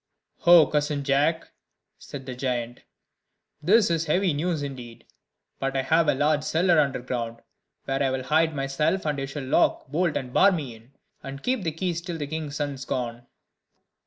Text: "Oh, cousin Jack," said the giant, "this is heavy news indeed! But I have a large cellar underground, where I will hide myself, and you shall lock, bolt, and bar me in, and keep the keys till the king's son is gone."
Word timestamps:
"Oh, 0.47 0.65
cousin 0.65 1.03
Jack," 1.03 1.51
said 1.99 2.25
the 2.25 2.33
giant, 2.33 2.81
"this 3.61 3.91
is 3.91 4.05
heavy 4.07 4.33
news 4.33 4.63
indeed! 4.63 5.05
But 5.59 5.77
I 5.77 5.83
have 5.83 6.07
a 6.07 6.15
large 6.15 6.41
cellar 6.41 6.79
underground, 6.79 7.37
where 7.85 8.01
I 8.01 8.09
will 8.09 8.23
hide 8.23 8.55
myself, 8.55 9.05
and 9.05 9.19
you 9.19 9.27
shall 9.27 9.43
lock, 9.45 9.89
bolt, 9.89 10.17
and 10.17 10.33
bar 10.33 10.51
me 10.51 10.73
in, 10.73 10.93
and 11.21 11.43
keep 11.43 11.61
the 11.61 11.71
keys 11.71 12.01
till 12.01 12.17
the 12.17 12.25
king's 12.25 12.55
son 12.55 12.71
is 12.71 12.85
gone." 12.85 13.27